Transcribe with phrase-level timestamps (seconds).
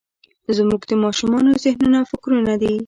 [0.57, 2.73] زموږ د ماشومانو ذهنونه او فکرونه دي.